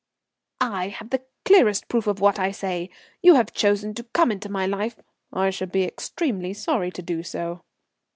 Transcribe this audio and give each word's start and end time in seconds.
"I 0.59 0.87
have 0.87 1.11
the 1.11 1.23
clearest 1.45 1.87
proof 1.87 2.07
of 2.07 2.19
what 2.19 2.39
I 2.39 2.49
say. 2.49 2.89
You 3.21 3.35
have 3.35 3.53
chosen 3.53 3.93
to 3.93 4.03
come 4.03 4.31
into 4.31 4.49
my 4.49 4.65
life" 4.65 4.99
"I 5.31 5.51
should 5.51 5.71
be 5.71 5.83
extremely 5.83 6.55
sorry 6.55 6.89
to 6.89 7.03
do 7.03 7.21
so." 7.21 7.61